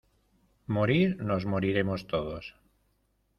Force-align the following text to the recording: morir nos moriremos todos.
morir 0.75 1.03
nos 1.27 1.45
moriremos 1.51 2.07
todos. 2.13 2.45